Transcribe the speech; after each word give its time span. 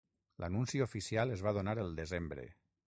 L'anunci 0.43 0.81
oficial 0.87 1.37
es 1.37 1.47
va 1.49 1.55
donar 1.61 1.79
el 1.87 1.97
desembre. 2.05 2.53